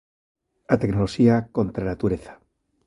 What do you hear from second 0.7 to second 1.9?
A tecnoloxía contra a